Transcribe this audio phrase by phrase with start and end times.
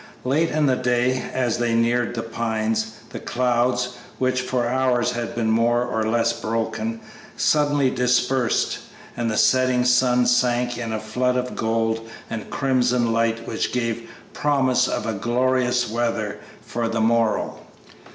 [0.23, 5.35] Late in the day, as they neared The Pines, the clouds, which for hours had
[5.35, 7.01] been more or less broken,
[7.37, 8.79] suddenly dispersed,
[9.15, 14.09] and the setting sun sank in a flood of gold and crimson light which gave
[14.33, 17.59] promise of glorious weather for the morrow.